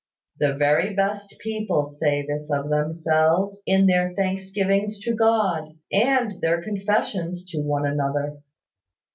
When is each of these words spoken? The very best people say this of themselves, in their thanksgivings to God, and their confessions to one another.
The 0.39 0.55
very 0.55 0.95
best 0.95 1.31
people 1.41 1.87
say 1.87 2.25
this 2.25 2.49
of 2.51 2.69
themselves, 2.69 3.61
in 3.67 3.85
their 3.85 4.15
thanksgivings 4.15 4.97
to 5.01 5.13
God, 5.13 5.77
and 5.91 6.41
their 6.41 6.59
confessions 6.63 7.45
to 7.51 7.59
one 7.61 7.85
another. 7.85 8.39